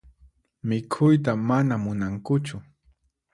[0.67, 2.57] Mikhuyta mana munankuchu.